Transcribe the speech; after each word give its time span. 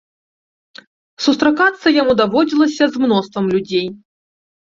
Сустракацца 1.25 1.87
яму 2.01 2.13
даводзілася 2.21 2.83
з 2.93 3.05
мноствам 3.05 3.45
людзей. 3.57 3.85